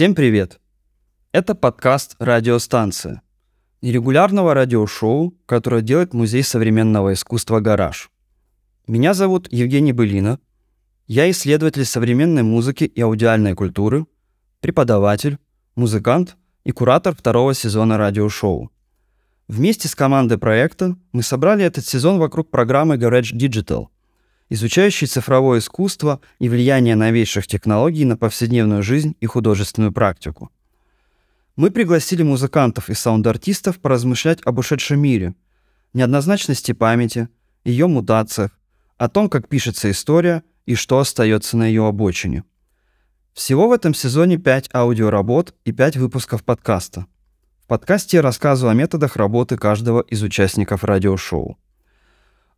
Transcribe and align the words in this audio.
Всем 0.00 0.14
привет! 0.14 0.60
Это 1.30 1.54
подкаст 1.54 2.16
«Радиостанция» 2.18 3.20
нерегулярного 3.82 4.54
радиошоу, 4.54 5.34
которое 5.44 5.82
делает 5.82 6.14
Музей 6.14 6.42
современного 6.42 7.12
искусства 7.12 7.60
«Гараж». 7.60 8.10
Меня 8.86 9.12
зовут 9.12 9.52
Евгений 9.52 9.92
Былина. 9.92 10.40
Я 11.06 11.30
исследователь 11.30 11.84
современной 11.84 12.42
музыки 12.42 12.84
и 12.84 13.00
аудиальной 13.02 13.54
культуры, 13.54 14.06
преподаватель, 14.60 15.36
музыкант 15.76 16.38
и 16.64 16.70
куратор 16.70 17.14
второго 17.14 17.52
сезона 17.52 17.98
радиошоу. 17.98 18.72
Вместе 19.48 19.86
с 19.86 19.94
командой 19.94 20.38
проекта 20.38 20.96
мы 21.12 21.22
собрали 21.22 21.62
этот 21.62 21.84
сезон 21.84 22.18
вокруг 22.18 22.50
программы 22.50 22.96
Garage 22.96 23.36
Digital– 23.36 23.88
изучающий 24.50 25.06
цифровое 25.06 25.60
искусство 25.60 26.20
и 26.38 26.48
влияние 26.48 26.96
новейших 26.96 27.46
технологий 27.46 28.04
на 28.04 28.16
повседневную 28.16 28.82
жизнь 28.82 29.16
и 29.20 29.26
художественную 29.26 29.92
практику. 29.92 30.50
Мы 31.56 31.70
пригласили 31.70 32.22
музыкантов 32.22 32.90
и 32.90 32.94
саунд-артистов 32.94 33.78
поразмышлять 33.80 34.40
об 34.44 34.58
ушедшем 34.58 35.00
мире, 35.00 35.34
неоднозначности 35.94 36.72
памяти, 36.72 37.28
ее 37.64 37.86
мутациях, 37.86 38.58
о 38.98 39.08
том, 39.08 39.28
как 39.28 39.48
пишется 39.48 39.90
история 39.90 40.42
и 40.66 40.74
что 40.74 40.98
остается 40.98 41.56
на 41.56 41.66
ее 41.66 41.86
обочине. 41.86 42.44
Всего 43.32 43.68
в 43.68 43.72
этом 43.72 43.94
сезоне 43.94 44.36
5 44.36 44.70
аудиоработ 44.72 45.54
и 45.64 45.72
5 45.72 45.96
выпусков 45.96 46.44
подкаста. 46.44 47.06
В 47.62 47.66
подкасте 47.66 48.16
я 48.16 48.22
рассказываю 48.22 48.72
о 48.72 48.74
методах 48.74 49.16
работы 49.16 49.56
каждого 49.56 50.00
из 50.00 50.22
участников 50.22 50.82
радиошоу. 50.82 51.56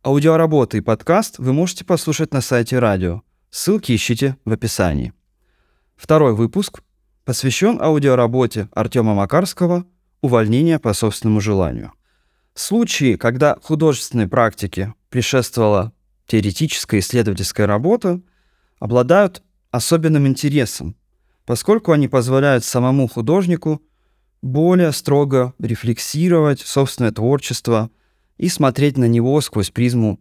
Аудиоработы 0.05 0.79
и 0.79 0.81
подкаст 0.81 1.35
вы 1.39 1.53
можете 1.53 1.85
послушать 1.85 2.33
на 2.33 2.41
сайте 2.41 2.77
радио. 2.77 3.21
Ссылки 3.51 3.95
ищите 3.95 4.35
в 4.43 4.51
описании. 4.51 5.13
Второй 5.95 6.35
выпуск 6.35 6.83
посвящен 7.23 7.81
аудиоработе 7.81 8.67
Артема 8.73 9.13
Макарского 9.13 9.85
«Увольнение 10.19 10.77
по 10.77 10.91
собственному 10.91 11.39
желанию». 11.39 11.93
Случаи, 12.53 13.15
когда 13.15 13.55
художественной 13.63 14.27
практике 14.27 14.93
предшествовала 15.09 15.93
теоретическая 16.27 16.99
исследовательская 16.99 17.65
работа, 17.65 18.19
обладают 18.79 19.41
особенным 19.71 20.27
интересом, 20.27 20.97
поскольку 21.45 21.93
они 21.93 22.09
позволяют 22.09 22.65
самому 22.65 23.07
художнику 23.07 23.81
более 24.41 24.91
строго 24.91 25.53
рефлексировать 25.59 26.59
собственное 26.59 27.13
творчество– 27.13 27.89
и 28.37 28.49
смотреть 28.49 28.97
на 28.97 29.05
него 29.05 29.39
сквозь 29.41 29.69
призму 29.69 30.19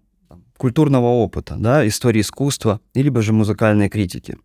культурного 0.57 1.07
опыта, 1.07 1.57
да, 1.59 1.87
истории 1.87 2.21
искусства, 2.21 2.81
либо 2.95 3.23
же 3.23 3.33
музыкальной 3.33 3.89
критики. 3.89 4.39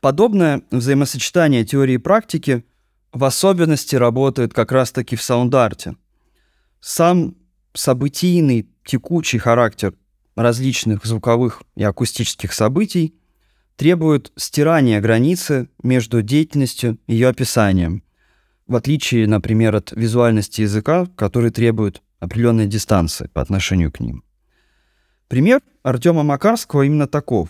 Подобное 0.00 0.62
взаимосочетание 0.70 1.64
теории 1.64 1.94
и 1.94 1.98
практики 1.98 2.64
в 3.12 3.24
особенности 3.24 3.96
работает 3.96 4.52
как 4.52 4.72
раз-таки 4.72 5.16
в 5.16 5.22
саунд-арте. 5.22 5.96
Сам 6.80 7.36
событийный, 7.72 8.68
текучий 8.84 9.38
характер 9.38 9.94
различных 10.36 11.04
звуковых 11.04 11.62
и 11.76 11.84
акустических 11.84 12.52
событий 12.52 13.14
требует 13.76 14.32
стирания 14.36 15.00
границы 15.00 15.68
между 15.82 16.22
деятельностью 16.22 16.98
и 17.06 17.14
ее 17.14 17.28
описанием, 17.28 18.02
в 18.66 18.76
отличие, 18.76 19.26
например, 19.26 19.76
от 19.76 19.92
визуальности 19.92 20.62
языка, 20.62 21.06
который 21.16 21.50
требует 21.50 22.02
определенной 22.24 22.66
дистанции 22.66 23.28
по 23.32 23.40
отношению 23.40 23.92
к 23.92 24.00
ним. 24.00 24.24
Пример 25.28 25.60
Артема 25.82 26.22
Макарского 26.22 26.82
именно 26.82 27.06
таков. 27.06 27.48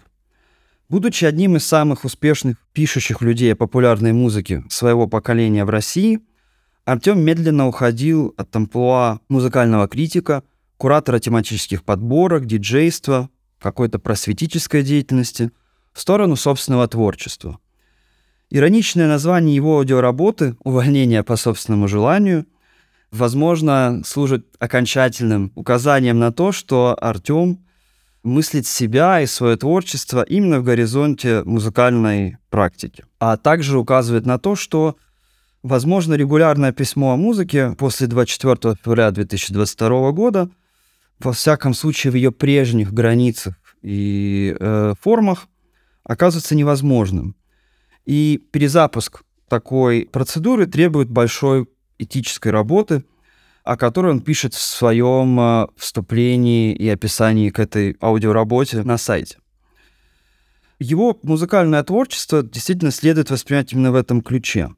Будучи 0.88 1.24
одним 1.24 1.56
из 1.56 1.66
самых 1.66 2.04
успешных 2.04 2.56
пишущих 2.72 3.22
людей 3.22 3.52
о 3.52 3.56
популярной 3.56 4.12
музыке 4.12 4.62
своего 4.68 5.06
поколения 5.06 5.64
в 5.64 5.70
России, 5.70 6.20
Артем 6.84 7.20
медленно 7.20 7.66
уходил 7.66 8.34
от 8.36 8.54
амплуа 8.54 9.20
музыкального 9.28 9.88
критика, 9.88 10.42
куратора 10.76 11.18
тематических 11.18 11.82
подборок, 11.82 12.46
диджейства, 12.46 13.30
какой-то 13.58 13.98
просветительской 13.98 14.82
деятельности 14.82 15.50
в 15.92 16.00
сторону 16.00 16.36
собственного 16.36 16.86
творчества. 16.86 17.58
Ироничное 18.50 19.08
название 19.08 19.56
его 19.56 19.78
аудиоработы 19.78 20.56
«Увольнение 20.62 21.22
по 21.22 21.36
собственному 21.36 21.88
желанию» 21.88 22.46
возможно, 23.14 24.02
служит 24.04 24.46
окончательным 24.58 25.52
указанием 25.54 26.18
на 26.18 26.32
то, 26.32 26.52
что 26.52 26.96
Артем 27.00 27.64
мыслит 28.22 28.66
себя 28.66 29.20
и 29.20 29.26
свое 29.26 29.56
творчество 29.56 30.22
именно 30.22 30.60
в 30.60 30.64
горизонте 30.64 31.42
музыкальной 31.44 32.38
практики. 32.50 33.04
А 33.20 33.36
также 33.36 33.78
указывает 33.78 34.26
на 34.26 34.38
то, 34.38 34.56
что, 34.56 34.96
возможно, 35.62 36.14
регулярное 36.14 36.72
письмо 36.72 37.12
о 37.12 37.16
музыке 37.16 37.74
после 37.78 38.06
24 38.06 38.76
февраля 38.82 39.10
2022 39.10 40.12
года, 40.12 40.50
во 41.20 41.32
всяком 41.32 41.74
случае 41.74 42.10
в 42.10 42.16
ее 42.16 42.32
прежних 42.32 42.92
границах 42.92 43.54
и 43.82 44.56
э, 44.58 44.94
формах, 45.00 45.46
оказывается 46.02 46.56
невозможным. 46.56 47.36
И 48.06 48.42
перезапуск 48.50 49.22
такой 49.48 50.08
процедуры 50.10 50.66
требует 50.66 51.10
большой 51.10 51.66
этической 52.04 52.52
работы, 52.52 53.04
о 53.64 53.76
которой 53.76 54.12
он 54.12 54.20
пишет 54.20 54.54
в 54.54 54.60
своем 54.60 55.40
э, 55.40 55.66
вступлении 55.76 56.74
и 56.74 56.88
описании 56.88 57.50
к 57.50 57.58
этой 57.58 57.96
аудиоработе 58.00 58.82
на 58.82 58.98
сайте. 58.98 59.38
Его 60.78 61.18
музыкальное 61.22 61.82
творчество 61.82 62.42
действительно 62.42 62.90
следует 62.90 63.30
воспринимать 63.30 63.72
именно 63.72 63.92
в 63.92 63.94
этом 63.94 64.20
ключе. 64.20 64.70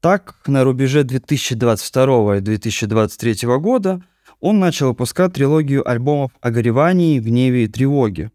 Так, 0.00 0.36
на 0.46 0.64
рубеже 0.64 1.02
2022 1.02 2.36
и 2.36 2.40
2023 2.40 3.48
года 3.58 4.02
он 4.40 4.58
начал 4.58 4.88
выпускать 4.88 5.32
трилогию 5.32 5.88
альбомов 5.88 6.30
о 6.40 6.50
горевании, 6.50 7.18
гневе 7.18 7.64
и 7.64 7.68
тревоге. 7.68 8.30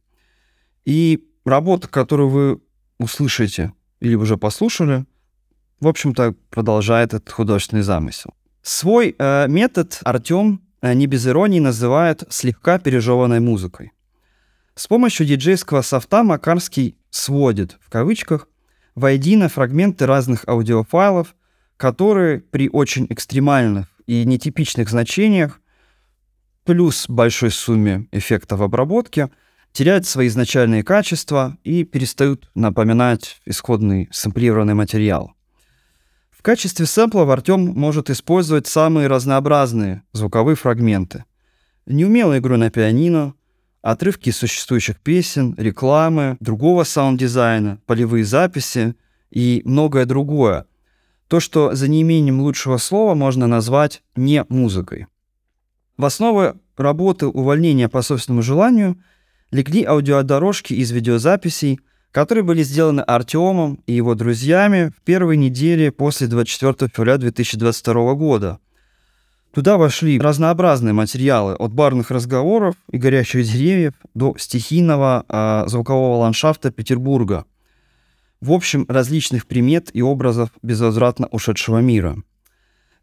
И 0.85 1.23
работа, 1.45 1.87
которую 1.87 2.29
вы 2.29 2.61
услышите 2.99 3.73
или 3.99 4.15
уже 4.15 4.37
послушали, 4.37 5.05
в 5.79 5.87
общем-то, 5.87 6.35
продолжает 6.49 7.13
этот 7.13 7.31
художественный 7.31 7.83
замысел. 7.83 8.33
Свой 8.61 9.15
э, 9.17 9.47
метод 9.47 9.99
Артем 10.03 10.61
э, 10.81 10.93
не 10.93 11.07
без 11.07 11.27
иронии 11.27 11.59
называет 11.59 12.23
слегка 12.29 12.79
пережеванной 12.79 13.39
музыкой. 13.39 13.93
С 14.75 14.87
помощью 14.87 15.25
диджейского 15.25 15.81
софта 15.81 16.23
Макарский 16.23 16.97
сводит, 17.09 17.77
в 17.81 17.89
кавычках, 17.89 18.47
воедино 18.95 19.49
фрагменты 19.49 20.05
разных 20.05 20.47
аудиофайлов, 20.47 21.35
которые 21.77 22.39
при 22.39 22.69
очень 22.69 23.07
экстремальных 23.09 23.87
и 24.05 24.25
нетипичных 24.25 24.89
значениях 24.89 25.61
плюс 26.65 27.07
большой 27.07 27.51
сумме 27.51 28.07
эффектов 28.11 28.61
обработки 28.61 29.29
теряют 29.71 30.05
свои 30.05 30.27
изначальные 30.27 30.83
качества 30.83 31.57
и 31.63 31.83
перестают 31.83 32.49
напоминать 32.55 33.39
исходный 33.45 34.09
сэмплированный 34.11 34.73
материал. 34.73 35.33
В 36.39 36.41
качестве 36.41 36.85
сэмплов 36.85 37.27
Артем 37.27 37.65
может 37.65 38.09
использовать 38.09 38.65
самые 38.65 39.07
разнообразные 39.07 40.03
звуковые 40.13 40.55
фрагменты. 40.55 41.25
Неумелую 41.85 42.39
игру 42.39 42.55
на 42.55 42.69
пианино, 42.69 43.33
отрывки 43.81 44.29
существующих 44.29 45.01
песен, 45.01 45.53
рекламы, 45.57 46.37
другого 46.39 46.85
саунд-дизайна, 46.85 47.81
полевые 47.85 48.23
записи 48.23 48.95
и 49.31 49.61
многое 49.65 50.05
другое. 50.05 50.65
То, 51.27 51.41
что 51.41 51.75
за 51.75 51.89
неимением 51.89 52.39
лучшего 52.39 52.77
слова 52.77 53.15
можно 53.15 53.45
назвать 53.45 54.01
не 54.15 54.45
музыкой. 54.47 55.07
В 55.97 56.05
основу 56.05 56.53
работы 56.77 57.27
увольнения 57.27 57.89
по 57.89 58.01
собственному 58.01 58.43
желанию 58.43 58.97
легли 59.51 59.83
аудиодорожки 59.83 60.73
из 60.73 60.89
видеозаписей– 60.91 61.81
которые 62.11 62.43
были 62.43 62.63
сделаны 62.63 63.01
Артемом 63.01 63.79
и 63.85 63.93
его 63.93 64.15
друзьями 64.15 64.91
в 64.97 65.01
первой 65.03 65.37
неделе 65.37 65.91
после 65.91 66.27
24 66.27 66.89
февраля 66.93 67.17
2022 67.17 68.13
года. 68.15 68.59
Туда 69.53 69.77
вошли 69.77 70.19
разнообразные 70.19 70.93
материалы 70.93 71.53
от 71.53 71.73
барных 71.73 72.11
разговоров 72.11 72.75
и 72.91 72.97
горящих 72.97 73.45
деревьев 73.45 73.93
до 74.13 74.35
стихийного 74.37 75.25
э, 75.27 75.67
звукового 75.67 76.17
ландшафта 76.17 76.71
Петербурга. 76.71 77.45
В 78.41 78.51
общем, 78.51 78.85
различных 78.87 79.47
примет 79.47 79.89
и 79.93 80.01
образов 80.01 80.49
безвозвратно 80.61 81.27
ушедшего 81.27 81.79
мира. 81.79 82.17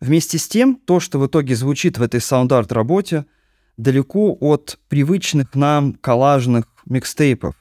Вместе 0.00 0.38
с 0.38 0.47
тем, 0.47 0.76
то, 0.76 1.00
что 1.00 1.19
в 1.19 1.26
итоге 1.26 1.56
звучит 1.56 1.99
в 1.99 2.03
этой 2.03 2.20
саунд-арт 2.20 2.70
работе, 2.73 3.26
далеко 3.76 4.37
от 4.41 4.79
привычных 4.88 5.55
нам 5.55 5.94
коллажных 5.94 6.67
микстейпов, 6.87 7.55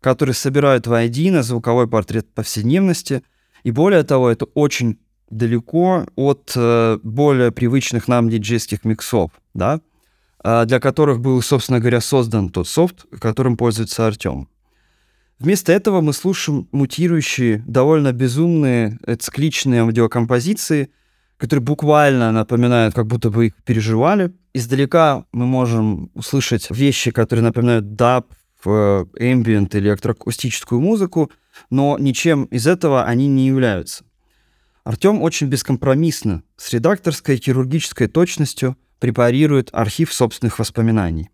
которые 0.00 0.34
собирают 0.34 0.86
воедино 0.86 1.42
звуковой 1.42 1.88
портрет 1.88 2.32
повседневности. 2.32 3.22
И 3.62 3.70
более 3.70 4.02
того, 4.02 4.30
это 4.30 4.46
очень 4.54 4.98
далеко 5.28 6.06
от 6.16 6.52
э, 6.56 6.98
более 7.02 7.52
привычных 7.52 8.08
нам 8.08 8.28
диджейских 8.28 8.84
миксов, 8.84 9.30
да, 9.54 9.80
э, 10.42 10.64
для 10.64 10.80
которых 10.80 11.20
был, 11.20 11.40
собственно 11.42 11.78
говоря, 11.78 12.00
создан 12.00 12.48
тот 12.48 12.66
софт, 12.66 13.06
которым 13.20 13.56
пользуется 13.56 14.06
Артем. 14.06 14.48
Вместо 15.38 15.72
этого 15.72 16.00
мы 16.00 16.12
слушаем 16.12 16.68
мутирующие, 16.72 17.64
довольно 17.66 18.12
безумные, 18.12 18.98
цикличные 19.18 19.82
аудиокомпозиции, 19.82 20.90
которые 21.38 21.64
буквально 21.64 22.32
напоминают, 22.32 22.94
как 22.94 23.06
будто 23.06 23.30
бы 23.30 23.46
их 23.46 23.54
переживали. 23.64 24.34
Издалека 24.52 25.24
мы 25.32 25.46
можем 25.46 26.10
услышать 26.12 26.70
вещи, 26.70 27.10
которые 27.10 27.42
напоминают 27.42 27.94
даб, 27.94 28.34
ambient 28.66 29.76
или 29.76 29.88
электроакустическую 29.88 30.80
музыку, 30.80 31.30
но 31.70 31.96
ничем 31.98 32.44
из 32.44 32.66
этого 32.66 33.04
они 33.04 33.26
не 33.26 33.46
являются. 33.46 34.04
Артем 34.84 35.22
очень 35.22 35.48
бескомпромиссно, 35.48 36.42
с 36.56 36.72
редакторской 36.72 37.36
и 37.36 37.40
хирургической 37.40 38.08
точностью 38.08 38.76
препарирует 38.98 39.70
архив 39.72 40.12
собственных 40.12 40.58
воспоминаний. 40.58 41.30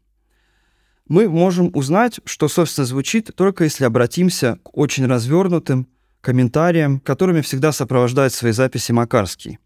Мы 1.08 1.28
можем 1.28 1.70
узнать, 1.75 2.19
что, 2.25 2.49
собственно, 2.49 2.84
звучит, 2.84 3.31
только 3.37 3.64
если 3.64 3.84
обратимся 3.84 4.58
к 4.64 4.76
очень 4.76 5.06
развернутым 5.06 5.88
комментариям, 6.20 6.99
которыми 6.99 7.40
всегда 7.43 7.70
сопровождает 7.70 8.32
свои 8.32 8.50
записи 8.50 8.90
Макарский. 8.90 9.58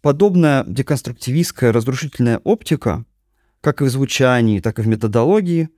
Подобная 0.00 0.64
деконструктивистская 0.64 1.72
разрушительная 1.72 2.38
оптика, 2.44 3.04
как 3.60 3.82
и 3.82 3.84
в 3.84 3.90
звучании, 3.90 4.60
так 4.60 4.78
и 4.78 4.82
в 4.82 4.86
методологии, 4.86 5.70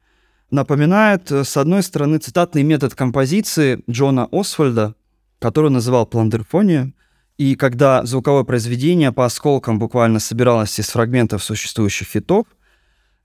напоминает, 0.50 1.30
с 1.30 1.56
одной 1.56 1.82
стороны, 1.82 2.18
цитатный 2.18 2.62
метод 2.62 2.94
композиции 2.94 3.82
Джона 3.88 4.28
Освальда, 4.32 4.94
который 5.38 5.70
называл 5.70 6.06
пландерфония, 6.06 6.92
и 7.38 7.54
когда 7.54 8.04
звуковое 8.04 8.44
произведение 8.44 9.12
по 9.12 9.24
осколкам 9.24 9.78
буквально 9.78 10.18
собиралось 10.18 10.78
из 10.78 10.90
фрагментов 10.90 11.42
существующих 11.42 12.08
хитов, 12.08 12.46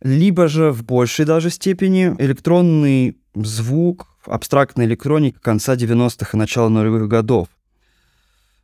либо 0.02 0.48
же 0.48 0.72
в 0.72 0.84
большей 0.86 1.26
даже 1.26 1.50
степени 1.50 2.16
электронный 2.20 3.18
звук 3.34 4.08
абстрактной 4.26 4.86
электроники 4.86 5.38
конца 5.42 5.76
90-х 5.76 6.30
и 6.34 6.38
начала 6.38 6.70
нулевых 6.70 7.08
годов. 7.08 7.50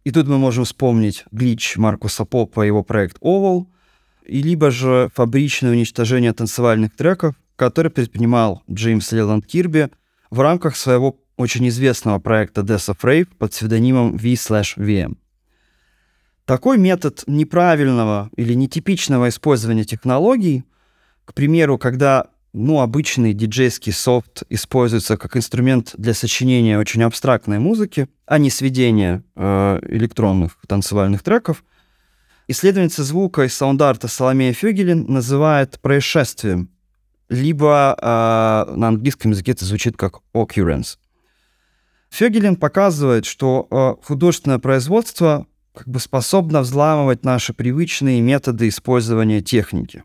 И 0.03 0.11
тут 0.11 0.27
мы 0.27 0.37
можем 0.37 0.63
вспомнить 0.63 1.25
глич 1.31 1.77
Маркуса 1.77 2.25
Попа 2.25 2.63
и 2.63 2.67
его 2.67 2.83
проект 2.83 3.17
Oval, 3.21 3.65
и 4.25 4.41
либо 4.41 4.71
же 4.71 5.09
фабричное 5.13 5.71
уничтожение 5.71 6.33
танцевальных 6.33 6.95
треков, 6.95 7.35
который 7.61 7.91
предпринимал 7.91 8.63
Джеймс 8.71 9.11
Леланд 9.11 9.45
Кирби 9.45 9.91
в 10.31 10.39
рамках 10.39 10.75
своего 10.75 11.19
очень 11.37 11.67
известного 11.67 12.17
проекта 12.17 12.61
Death 12.61 12.91
of 12.91 12.97
Rave 13.03 13.27
под 13.37 13.51
псевдонимом 13.51 14.17
V/VM. 14.17 15.15
Такой 16.45 16.79
метод 16.79 17.23
неправильного 17.27 18.31
или 18.35 18.55
нетипичного 18.55 19.29
использования 19.29 19.83
технологий, 19.83 20.63
к 21.23 21.35
примеру, 21.35 21.77
когда 21.77 22.31
ну, 22.51 22.79
обычный 22.79 23.35
диджейский 23.35 23.93
софт 23.93 24.41
используется 24.49 25.15
как 25.15 25.37
инструмент 25.37 25.93
для 25.95 26.15
сочинения 26.15 26.79
очень 26.79 27.03
абстрактной 27.03 27.59
музыки, 27.59 28.09
а 28.25 28.39
не 28.39 28.49
сведения 28.49 29.23
э, 29.35 29.79
электронных 29.87 30.57
танцевальных 30.67 31.21
треков, 31.21 31.63
исследовательница 32.47 33.03
звука 33.03 33.43
из 33.43 33.53
саундарта 33.53 34.07
Соломея 34.07 34.51
Фюгелин 34.51 35.05
называет 35.07 35.79
происшествием, 35.79 36.71
либо 37.31 37.95
э, 37.97 38.75
на 38.75 38.89
английском 38.89 39.31
языке 39.31 39.53
это 39.53 39.63
звучит 39.63 39.95
как 39.95 40.19
occurrence. 40.33 40.97
Фёгелин 42.09 42.57
показывает, 42.57 43.25
что 43.25 43.67
э, 43.71 44.05
художественное 44.05 44.59
производство 44.59 45.47
как 45.73 45.87
бы 45.87 46.01
способно 46.01 46.59
взламывать 46.59 47.23
наши 47.23 47.53
привычные 47.53 48.19
методы 48.19 48.67
использования 48.67 49.41
техники. 49.41 50.03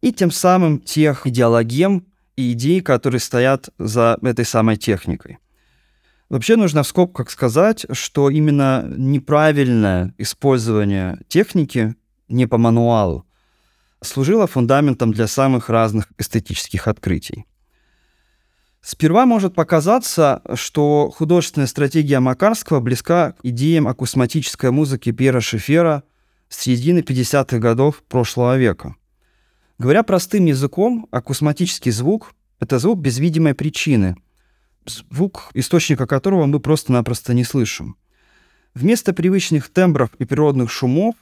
И 0.00 0.12
тем 0.12 0.32
самым 0.32 0.80
тех 0.80 1.24
идеологем 1.24 2.06
и 2.34 2.52
идей, 2.52 2.80
которые 2.80 3.20
стоят 3.20 3.68
за 3.78 4.18
этой 4.20 4.44
самой 4.44 4.76
техникой. 4.76 5.38
Вообще 6.28 6.56
нужно 6.56 6.82
в 6.82 6.88
скобках 6.88 7.30
сказать, 7.30 7.86
что 7.92 8.28
именно 8.28 8.84
неправильное 8.96 10.14
использование 10.18 11.20
техники 11.28 11.94
не 12.28 12.46
по 12.46 12.58
мануалу 12.58 13.24
служило 14.02 14.46
фундаментом 14.46 15.12
для 15.12 15.26
самых 15.26 15.68
разных 15.68 16.08
эстетических 16.18 16.88
открытий. 16.88 17.46
Сперва 18.82 19.26
может 19.26 19.54
показаться, 19.54 20.42
что 20.54 21.10
художественная 21.14 21.66
стратегия 21.66 22.18
Макарского 22.20 22.80
близка 22.80 23.34
идеям 23.42 23.86
акустматической 23.86 24.70
музыки 24.70 25.12
Пьера 25.12 25.40
Шефера 25.40 26.02
с 26.48 26.60
середины 26.60 27.00
50-х 27.00 27.58
годов 27.58 28.02
прошлого 28.08 28.56
века. 28.56 28.96
Говоря 29.78 30.02
простым 30.02 30.46
языком, 30.46 31.06
акустматический 31.10 31.90
звук— 31.90 32.34
это 32.58 32.78
звук 32.78 33.00
без 33.00 33.18
видимой 33.18 33.54
причины, 33.54 34.16
звук, 34.86 35.50
источника 35.54 36.06
которого 36.06 36.46
мы 36.46 36.60
просто-напросто 36.60 37.34
не 37.34 37.44
слышим. 37.44 37.96
Вместо 38.74 39.12
привычных 39.12 39.68
тембров 39.68 40.10
и 40.18 40.24
природных 40.24 40.70
шумов, 40.70 41.14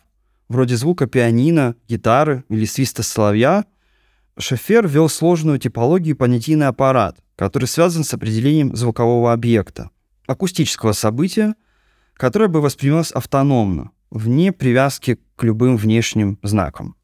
вроде 0.48 0.76
звука 0.76 1.06
пианино, 1.06 1.76
гитары 1.88 2.44
или 2.48 2.64
свиста 2.64 3.02
соловья, 3.02 3.64
Шефер 4.38 4.86
ввел 4.86 5.08
сложную 5.08 5.58
типологию 5.58 6.16
понятийный 6.16 6.68
аппарат— 6.68 7.18
который 7.38 7.66
связан 7.66 8.02
с 8.02 8.12
определением 8.12 8.74
звукового 8.74 9.32
объекта, 9.32 9.90
акустического 10.26 10.90
события, 10.90 11.54
которое 12.14 12.48
бы 12.48 12.60
воспринималось 12.60 13.12
автономно, 13.12 13.92
вне 14.10 14.50
привязки 14.50 15.20
к 15.36 15.44
любым 15.44 15.76
внешним 15.76 16.40
знакам. 16.42 16.96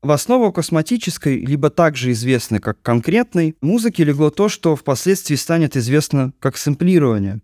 В 0.00 0.12
основу 0.12 0.52
косматической, 0.52 1.44
либо 1.44 1.68
также 1.68 2.12
известной 2.12 2.60
как 2.60 2.80
конкретной, 2.80 3.56
музыки 3.60 4.02
легло 4.02 4.30
то, 4.30 4.48
что 4.48 4.76
впоследствии 4.76 5.34
станет 5.34 5.76
известно 5.76 6.32
как 6.38 6.56
сэмплирование. 6.56 7.40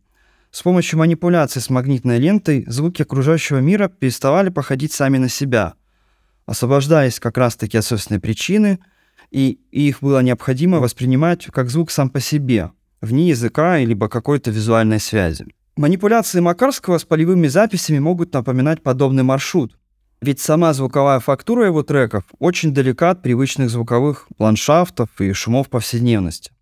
С 0.54 0.62
помощью 0.62 0.98
манипуляции 1.00 1.60
с 1.60 1.68
магнитной 1.68 2.18
лентой 2.18 2.64
звуки 2.66 3.02
окружающего 3.02 3.58
мира 3.58 3.88
переставали 3.88 4.48
походить 4.48 4.92
сами 4.92 5.18
на 5.18 5.28
себя, 5.28 5.74
освобождаясь 6.46 7.20
как 7.20 7.36
раз-таки 7.36 7.76
от 7.76 7.84
собственной 7.84 8.20
причины– 8.20 8.78
и 9.34 9.58
их 9.72 10.00
было 10.00 10.20
необходимо 10.20 10.78
воспринимать 10.78 11.46
как 11.46 11.68
звук 11.68 11.90
сам 11.90 12.08
по 12.08 12.20
себе, 12.20 12.70
вне 13.00 13.30
языка 13.30 13.78
либо 13.78 14.08
какой-то 14.08 14.52
визуальной 14.52 15.00
связи. 15.00 15.44
Манипуляции 15.76 16.38
Макарского 16.38 16.98
с 16.98 17.04
полевыми 17.04 17.48
записями 17.48 17.98
могут 17.98 18.32
напоминать 18.32 18.80
подобный 18.80 19.24
маршрут, 19.24 19.76
ведь 20.20 20.38
сама 20.38 20.72
звуковая 20.72 21.18
фактура 21.18 21.66
его 21.66 21.82
треков 21.82 22.22
очень 22.38 22.72
далека 22.72 23.10
от 23.10 23.22
привычных 23.22 23.70
звуковых 23.70 24.28
ландшафтов 24.38 25.08
и 25.18 25.32
шумов 25.32 25.68
повседневности. 25.68 26.52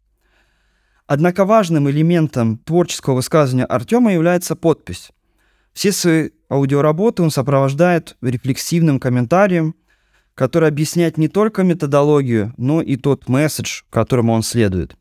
Однако 1.07 1.45
важным 1.45 1.91
элементом 1.91 2.59
творческого 2.59 3.17
высказывания 3.17 3.65
Артема 3.65 4.13
является 4.13 4.57
подпись. 4.57 5.11
Все 5.73 5.93
свои 5.93 6.31
аудиоработы 6.51 7.23
он 7.23 7.31
сопровождает 7.31 8.17
рефлексивным 8.21 9.01
комментарием, 9.01 9.75
который 10.35 10.69
объясняет 10.69 11.19
не 11.19 11.29
только 11.29 11.63
методологию, 11.63 12.55
но 12.57 12.81
и 12.81 12.97
тот 12.97 13.29
месседж, 13.29 13.83
которому 13.91 14.33
он 14.33 14.43
следует. 14.43 14.97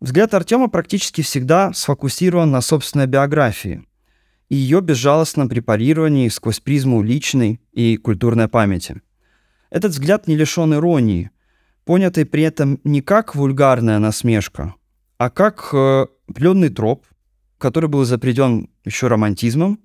Взгляд 0.00 0.32
Артема 0.34 0.68
практически 0.68 1.22
всегда 1.22 1.72
сфокусирован 1.72 2.50
на 2.50 2.60
собственной 2.60 3.06
биографии 3.06 3.84
и 4.48 4.54
ее 4.54 4.80
безжалостном 4.80 5.48
препарировании 5.48 6.28
сквозь 6.28 6.60
призму 6.60 7.02
личной 7.02 7.60
и 7.72 7.96
культурной 7.96 8.48
памяти. 8.48 9.02
Этот 9.70 9.92
взгляд 9.92 10.26
не 10.26 10.36
лишен 10.36 10.72
иронии, 10.72 11.30
понятый 11.84 12.24
при 12.24 12.44
этом 12.44 12.80
не 12.84 13.02
как 13.02 13.34
вульгарная 13.34 13.98
насмешка, 13.98 14.74
а 15.18 15.30
как 15.30 15.68
э, 15.72 16.06
пленный 16.34 16.70
троп, 16.70 17.04
который 17.58 17.88
был 17.88 18.04
запреден 18.04 18.70
еще 18.84 19.08
романтизмом, 19.08 19.80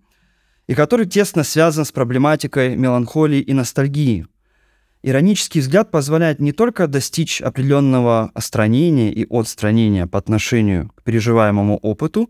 и 0.67 0.75
который 0.75 1.05
тесно 1.05 1.43
связан 1.43 1.83
с 1.83 1.91
проблематикой 1.91 2.75
меланхолии 2.77 3.41
и 3.41 3.53
ностальгии– 3.53 4.27
Иронический 5.05 5.59
взгляд 5.59 5.91
позволяет 5.91 6.39
не 6.39 6.53
только 6.53 6.87
достичь 6.87 7.41
определенного 7.41 8.31
остранения 8.33 9.11
и 9.11 9.27
отстранения 9.29 10.07
по 10.07 10.17
отношению 10.17 10.91
к 10.95 11.03
переживаемому 11.03 11.77
опыту, 11.77 12.29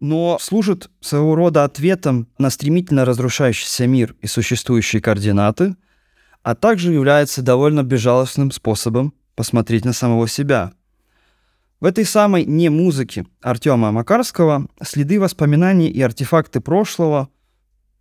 но 0.00 0.36
служит 0.40 0.90
своего 1.00 1.36
рода 1.36 1.62
ответом 1.62 2.26
на 2.38 2.50
стремительно 2.50 3.04
разрушающийся 3.04 3.86
мир 3.86 4.16
и 4.20 4.26
существующие 4.26 5.00
координаты, 5.00 5.76
а 6.42 6.56
также 6.56 6.92
является 6.92 7.40
довольно 7.40 7.84
безжалостным 7.84 8.50
способом 8.50 9.14
посмотреть 9.36 9.84
на 9.84 9.92
самого 9.92 10.26
себя. 10.26 10.72
В 11.80 11.86
этой 11.86 12.04
самой 12.04 12.44
не 12.44 12.68
музыке 12.68 13.26
Артема 13.40 13.90
Макарского 13.90 14.68
следы 14.82 15.18
воспоминаний 15.18 15.88
и 15.88 16.00
артефакты 16.02 16.60
прошлого, 16.60 17.30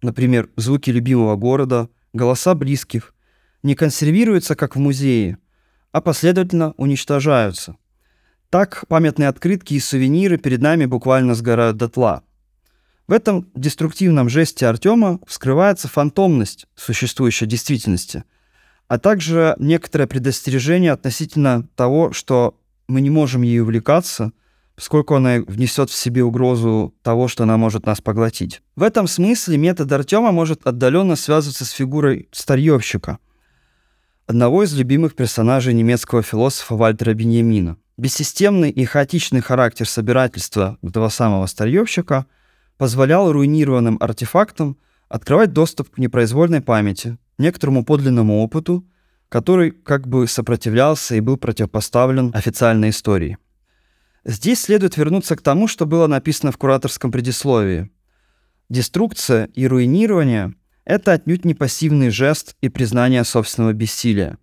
например, 0.01 0.49
звуки 0.57 0.89
любимого 0.89 1.35
города, 1.35 1.89
голоса 2.13 2.55
близких– 2.55 3.15
не 3.63 3.75
консервируются, 3.75 4.55
как 4.55 4.75
в 4.75 4.79
музее, 4.79 5.37
а 5.91 6.01
последовательно 6.01 6.73
уничтожаются. 6.77 7.75
Так 8.49 8.85
памятные 8.87 9.29
открытки 9.29 9.75
и 9.75 9.79
сувениры 9.79 10.37
перед 10.37 10.61
нами 10.61 10.85
буквально 10.85 11.35
сгорают 11.35 11.77
дотла. 11.77 12.23
В 13.07 13.11
этом 13.11 13.49
деструктивном 13.55 14.29
жесте 14.29 14.67
Артема 14.67 15.19
вскрывается 15.27 15.87
фантомность 15.87 16.67
существующей 16.75 17.47
действительности, 17.47 18.23
а 18.87 18.97
также 18.99 19.55
некоторое 19.59 20.07
предостережение 20.07 20.91
относительно 20.91 21.67
того, 21.75 22.11
что 22.11 22.59
мы 22.89 23.01
не 23.01 23.09
можем 23.09 23.43
ей 23.43 23.61
увлекаться, 23.61 24.33
поскольку 24.75 25.15
она 25.15 25.39
внесет 25.47 25.89
в 25.89 25.95
себе 25.95 26.23
угрозу 26.23 26.93
того, 27.01 27.27
что 27.27 27.43
она 27.43 27.57
может 27.57 27.85
нас 27.85 28.01
поглотить. 28.01 28.61
В 28.75 28.83
этом 28.83 29.07
смысле 29.07 29.57
метод 29.57 29.91
Артема 29.91 30.31
может 30.31 30.65
отдаленно 30.65 31.15
связываться 31.15 31.65
с 31.65 31.69
фигурой 31.69 32.27
старьевщика, 32.31 33.19
одного 34.25 34.63
из 34.63 34.73
любимых 34.73 35.15
персонажей 35.15 35.73
немецкого 35.73 36.23
философа 36.23 36.75
Вальтера 36.75 37.13
Беньямина. 37.13 37.77
Бессистемный 37.97 38.69
и 38.69 38.85
хаотичный 38.85 39.41
характер 39.41 39.87
собирательства 39.87 40.77
этого 40.81 41.09
самого 41.09 41.45
старьевщика 41.47 42.25
позволял 42.77 43.31
руинированным 43.31 43.97
артефактам 43.99 44.77
открывать 45.09 45.51
доступ 45.51 45.89
к 45.89 45.97
непроизвольной 45.97 46.61
памяти, 46.61 47.17
некоторому 47.37 47.83
подлинному 47.83 48.41
опыту, 48.41 48.85
который 49.29 49.71
как 49.71 50.07
бы 50.07 50.27
сопротивлялся 50.27 51.15
и 51.15 51.19
был 51.19 51.37
противопоставлен 51.37 52.31
официальной 52.33 52.89
истории. 52.89 53.37
Здесь 54.25 54.61
следует 54.61 54.97
вернуться 54.97 55.35
к 55.35 55.41
тому, 55.41 55.67
что 55.67 55.85
было 55.85 56.07
написано 56.07 56.51
в 56.51 56.57
кураторском 56.57 57.11
предисловии. 57.11 57.89
Деструкция 58.69 59.45
и 59.53 59.67
руинирование— 59.67 60.53
это 60.85 61.13
отнюдь 61.13 61.45
не 61.45 61.53
пассивный 61.53 62.09
жест 62.09 62.55
и 62.61 62.69
признание 62.69 63.23
собственного 63.23 63.73
бессилия. 63.73 64.37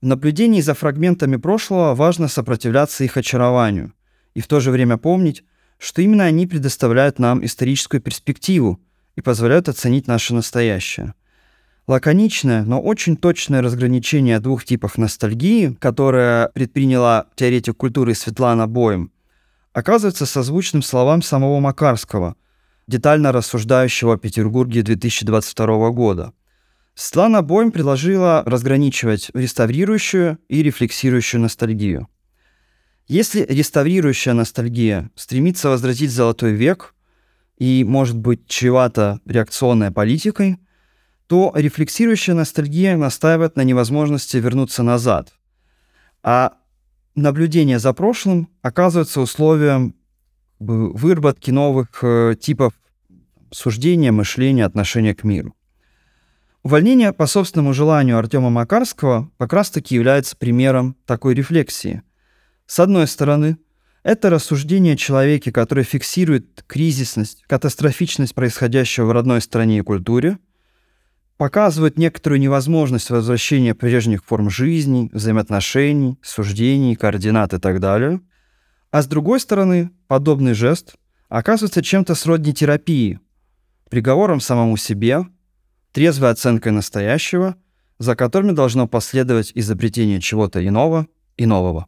В 0.00 0.06
наблюдении 0.06 0.60
за 0.60 0.74
фрагментами 0.74 1.36
прошлого 1.36 1.94
важно 1.94 2.28
сопротивляться 2.28 3.04
их 3.04 3.16
очарованию 3.16 3.92
и 4.34 4.40
в 4.40 4.48
то 4.48 4.60
же 4.60 4.70
время 4.70 4.96
помнить, 4.96 5.44
что 5.78 6.02
именно 6.02 6.24
они 6.24 6.46
предоставляют 6.46 7.18
нам 7.18 7.44
историческую 7.44 8.00
перспективу 8.00 8.80
и 9.16 9.20
позволяют 9.20 9.68
оценить 9.68 10.06
наше 10.06 10.34
настоящее— 10.34 11.14
Лаконичное, 11.88 12.62
но 12.62 12.80
очень 12.80 13.16
точное 13.16 13.60
разграничение 13.60 14.38
двух 14.38 14.64
типов 14.64 14.98
ностальгии, 14.98 15.76
которое 15.80 16.48
предприняла 16.54 17.26
теоретик 17.34 17.76
культуры 17.76 18.14
Светлана 18.14 18.68
Боем, 18.68 19.10
оказывается 19.72 20.24
созвучным 20.24 20.82
словам 20.82 21.22
самого 21.22 21.58
Макарского, 21.58 22.36
детально 22.86 23.32
рассуждающего 23.32 24.14
о 24.14 24.16
Петербурге 24.16 24.82
2022 24.82 25.90
года. 25.90 26.32
Светлана 26.94 27.42
Боем 27.42 27.72
предложила 27.72 28.44
разграничивать 28.46 29.30
реставрирующую 29.34 30.38
и 30.48 30.62
рефлексирующую 30.62 31.40
ностальгию. 31.40 32.06
Если 33.08 33.44
реставрирующая 33.44 34.34
ностальгия 34.34 35.10
стремится 35.16 35.68
возвратить 35.68 36.12
золотой 36.12 36.52
век 36.52 36.94
и, 37.58 37.82
может 37.82 38.16
быть, 38.16 38.46
чревата 38.46 39.18
реакционной 39.26 39.90
политикой– 39.90 40.58
то 41.32 41.50
рефлексирующая 41.54 42.34
ностальгия 42.34 42.94
настаивает 42.94 43.56
на 43.56 43.62
невозможности 43.62 44.36
вернуться 44.36 44.82
назад. 44.82 45.32
А 46.22 46.58
наблюдение 47.14 47.78
за 47.78 47.94
прошлым 47.94 48.50
оказывается 48.60 49.22
условием 49.22 49.94
выработки 50.58 51.50
новых 51.50 52.04
э, 52.04 52.36
типов 52.38 52.74
суждения, 53.50 54.12
мышления, 54.12 54.66
отношения 54.66 55.14
к 55.14 55.24
миру. 55.24 55.56
Увольнение 56.64 57.14
по 57.14 57.26
собственному 57.26 57.72
желанию 57.72 58.18
Артема 58.18 58.50
Макарского 58.50 59.30
как 59.38 59.54
раз-таки 59.54 59.94
является 59.94 60.36
примером 60.36 60.98
такой 61.06 61.32
рефлексии. 61.32 62.02
С 62.66 62.78
одной 62.78 63.06
стороны, 63.06 63.56
это 64.02 64.28
рассуждение 64.28 64.92
о 64.92 64.98
человеке, 64.98 65.50
который 65.50 65.84
фиксирует 65.84 66.62
кризисность, 66.66 67.42
катастрофичность 67.46 68.34
происходящего 68.34 69.06
в 69.06 69.12
родной 69.12 69.40
стране 69.40 69.78
и 69.78 69.80
культуре– 69.80 70.36
показывают 71.36 71.98
некоторую 71.98 72.40
невозможность 72.40 73.10
возвращения 73.10 73.74
прежних 73.74 74.24
форм 74.24 74.50
жизни, 74.50 75.10
взаимоотношений, 75.12 76.18
суждений, 76.22 76.96
координат 76.96 77.54
и 77.54 77.58
так 77.58 77.80
далее. 77.80 78.20
А 78.90 79.02
с 79.02 79.06
другой 79.06 79.40
стороны, 79.40 79.90
подобный 80.06 80.54
жест 80.54 80.94
оказывается 81.28 81.82
чем-то 81.82 82.14
сродни 82.14 82.52
терапии, 82.52 83.18
приговором 83.88 84.40
самому 84.40 84.76
себе, 84.76 85.26
трезвой 85.92 86.30
оценкой 86.30 86.72
настоящего, 86.72 87.56
за 87.98 88.16
которыми 88.16 88.52
должно 88.52 88.86
последовать 88.86 89.52
изобретение 89.54 90.20
чего-то 90.20 90.66
иного 90.66 91.06
и 91.36 91.46
нового. 91.46 91.86